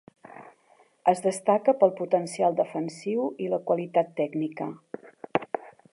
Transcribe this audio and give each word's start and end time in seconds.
Es 1.11 1.21
destaca 1.25 1.75
pel 1.83 1.93
potencial 1.99 2.57
defensiu 2.61 3.27
i 3.47 3.53
la 3.53 3.61
qualitat 3.69 4.11
tècnica. 4.23 4.71